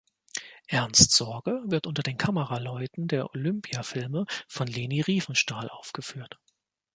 [0.65, 6.39] Ernst Sorge wird unter den Kameraleuten der Olympia Filme von Leni Riefenstahl aufgeführt.